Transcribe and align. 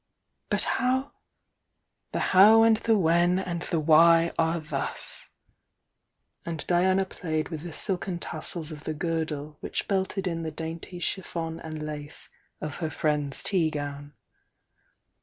"But 0.49 0.63
how" 0.63 1.11
"The 2.11 2.19
how 2.33 2.63
and 2.63 2.81
tbe 2.83 2.97
when 2.97 3.37
and 3.37 3.61
the 3.61 3.79
why 3.79 4.31
are 4.35 4.59
thus!" 4.59 5.29
and 6.43 6.65
Diana 6.65 7.05
played 7.05 7.49
with 7.49 7.61
the 7.61 7.71
silken 7.71 8.17
tassels 8.17 8.71
of 8.71 8.85
the 8.85 8.95
gkdle 8.95 9.57
which 9.59 9.87
belted 9.87 10.25
in 10.25 10.41
the 10.41 10.49
dainty 10.49 10.99
chMon 10.99 11.59
and 11.63 11.83
lace 11.83 12.29
of 12.59 12.77
her 12.77 12.89
friend's 12.89 13.43
tea 13.43 13.69
gown. 13.69 14.13